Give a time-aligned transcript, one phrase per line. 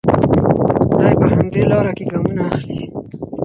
[1.01, 2.79] دی په همدې لاره کې ګامونه اخلي.